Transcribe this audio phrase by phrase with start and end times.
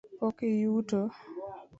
[0.17, 0.99] Pok iyuto?